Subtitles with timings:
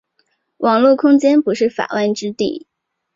[0.57, 2.65] 网络空间不是“法外之地”。